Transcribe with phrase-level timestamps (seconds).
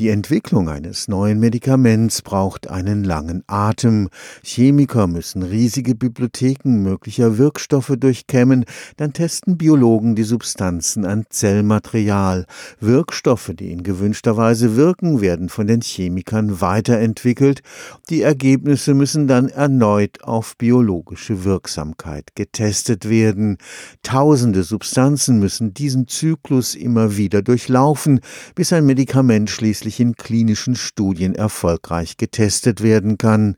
[0.00, 4.08] Die Entwicklung eines neuen Medikaments braucht einen langen Atem.
[4.42, 8.64] Chemiker müssen riesige Bibliotheken möglicher Wirkstoffe durchkämmen,
[8.96, 12.46] dann testen Biologen die Substanzen an Zellmaterial.
[12.80, 17.60] Wirkstoffe, die in gewünschter Weise wirken, werden von den Chemikern weiterentwickelt.
[18.10, 23.58] Die Ergebnisse müssen dann erneut auf biologische Wirksamkeit getestet werden.
[24.02, 28.18] Tausende Substanzen müssen diesen Zyklus immer wieder durchlaufen,
[28.56, 33.56] bis ein Medikament schließlich in klinischen Studien erfolgreich getestet werden kann.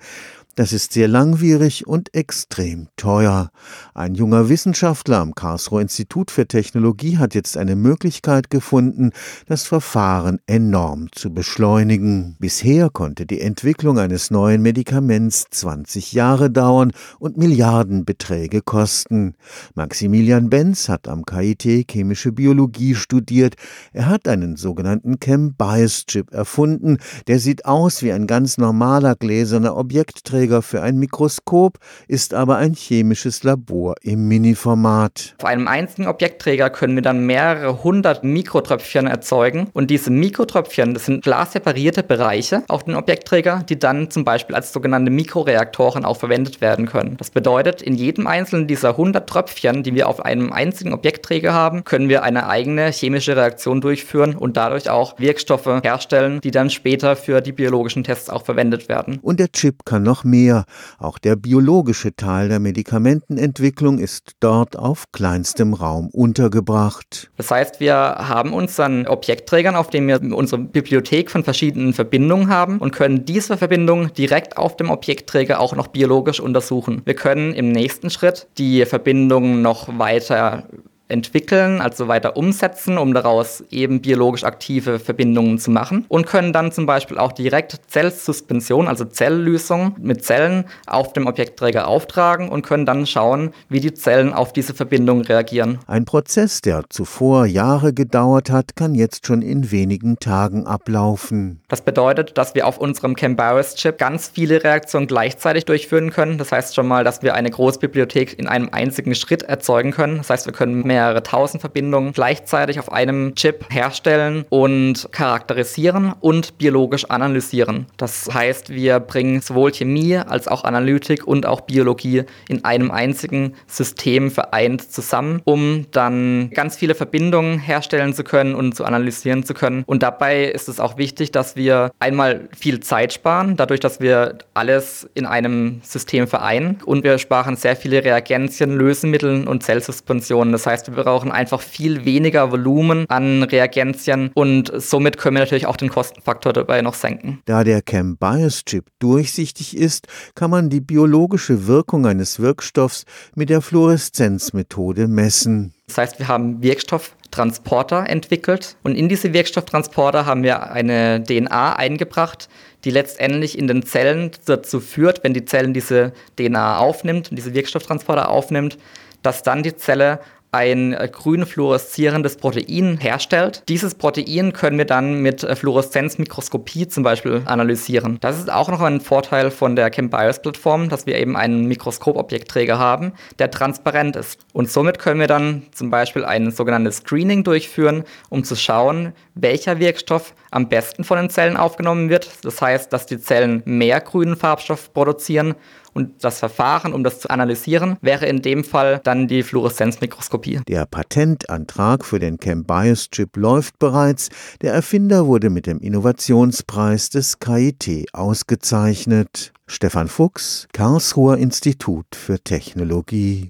[0.56, 3.50] Das ist sehr langwierig und extrem teuer.
[3.92, 9.10] Ein junger Wissenschaftler am Karlsruher Institut für Technologie hat jetzt eine Möglichkeit gefunden,
[9.44, 12.36] das Verfahren enorm zu beschleunigen.
[12.38, 19.34] Bisher konnte die Entwicklung eines neuen Medikaments 20 Jahre dauern und Milliardenbeträge kosten.
[19.74, 23.56] Maximilian Benz hat am KIT chemische Biologie studiert.
[23.92, 26.96] Er hat einen sogenannten Chem-Bias-Chip erfunden.
[27.26, 32.56] Der sieht aus wie ein ganz normaler gläserner Objektträger Träger für ein Mikroskop, ist aber
[32.56, 35.34] ein chemisches Labor im Mini-Format.
[35.38, 41.06] Auf einem einzigen Objektträger können wir dann mehrere hundert Mikrotröpfchen erzeugen und diese Mikrotröpfchen, das
[41.06, 46.60] sind glasseparierte Bereiche auf den Objektträger, die dann zum Beispiel als sogenannte Mikroreaktoren auch verwendet
[46.60, 47.16] werden können.
[47.16, 51.82] Das bedeutet, in jedem einzelnen dieser 100 Tröpfchen, die wir auf einem einzigen Objektträger haben,
[51.82, 57.16] können wir eine eigene chemische Reaktion durchführen und dadurch auch Wirkstoffe herstellen, die dann später
[57.16, 59.18] für die biologischen Tests auch verwendet werden.
[59.22, 60.64] Und der Chip kann noch mehr mehr.
[60.98, 67.30] Auch der biologische Teil der Medikamentenentwicklung ist dort auf kleinstem Raum untergebracht.
[67.36, 72.78] Das heißt, wir haben unseren Objektträgern, auf dem wir unsere Bibliothek von verschiedenen Verbindungen haben
[72.78, 77.02] und können diese Verbindungen direkt auf dem Objektträger auch noch biologisch untersuchen.
[77.04, 80.64] Wir können im nächsten Schritt die Verbindungen noch weiter
[81.08, 86.72] entwickeln, also weiter umsetzen, um daraus eben biologisch aktive Verbindungen zu machen und können dann
[86.72, 92.86] zum Beispiel auch direkt Zellsuspension, also Zelllösung mit Zellen auf dem Objektträger auftragen und können
[92.86, 95.78] dann schauen, wie die Zellen auf diese Verbindung reagieren.
[95.86, 101.60] Ein Prozess, der zuvor Jahre gedauert hat, kann jetzt schon in wenigen Tagen ablaufen.
[101.68, 106.38] Das bedeutet, dass wir auf unserem Cambaris-Chip ganz viele Reaktionen gleichzeitig durchführen können.
[106.38, 110.18] Das heißt schon mal, dass wir eine Großbibliothek in einem einzigen Schritt erzeugen können.
[110.18, 116.14] Das heißt, wir können mehr mehrere tausend Verbindungen gleichzeitig auf einem Chip herstellen und charakterisieren
[116.20, 117.84] und biologisch analysieren.
[117.98, 123.52] Das heißt, wir bringen sowohl Chemie als auch Analytik und auch Biologie in einem einzigen
[123.66, 129.52] System vereint zusammen, um dann ganz viele Verbindungen herstellen zu können und zu analysieren zu
[129.52, 129.84] können.
[129.86, 134.38] Und dabei ist es auch wichtig, dass wir einmal viel Zeit sparen, dadurch, dass wir
[134.54, 140.52] alles in einem System vereinen und wir sparen sehr viele Reagenzien, Lösemittel und Zellsuspensionen.
[140.52, 145.66] Das heißt, wir brauchen einfach viel weniger Volumen an Reagenzien und somit können wir natürlich
[145.66, 147.40] auch den Kostenfaktor dabei noch senken.
[147.44, 153.04] Da der Chem-Bios-Chip durchsichtig ist, kann man die biologische Wirkung eines Wirkstoffs
[153.34, 155.72] mit der Fluoreszenzmethode messen.
[155.86, 162.48] Das heißt, wir haben Wirkstofftransporter entwickelt und in diese Wirkstofftransporter haben wir eine DNA eingebracht,
[162.84, 167.54] die letztendlich in den Zellen dazu führt, wenn die Zellen diese DNA aufnimmt und diese
[167.54, 168.78] Wirkstofftransporter aufnimmt,
[169.22, 170.20] dass dann die Zelle
[170.56, 173.62] ein äh, grün fluoreszierendes Protein herstellt.
[173.68, 178.16] Dieses Protein können wir dann mit äh, Fluoreszenzmikroskopie zum Beispiel analysieren.
[178.20, 183.12] Das ist auch noch ein Vorteil von der ChemBios-Plattform, dass wir eben einen Mikroskopobjektträger haben,
[183.38, 184.38] der transparent ist.
[184.54, 189.78] Und somit können wir dann zum Beispiel ein sogenanntes Screening durchführen, um zu schauen, welcher
[189.78, 192.30] Wirkstoff am besten von den Zellen aufgenommen wird.
[192.42, 195.54] Das heißt, dass die Zellen mehr grünen Farbstoff produzieren
[195.96, 200.60] und das Verfahren, um das zu analysieren, wäre in dem Fall dann die Fluoreszenzmikroskopie.
[200.68, 204.28] Der Patentantrag für den ChemBios-Chip läuft bereits.
[204.60, 209.52] Der Erfinder wurde mit dem Innovationspreis des KIT ausgezeichnet.
[209.68, 213.44] Stefan Fuchs, Karlsruher Institut für Technologie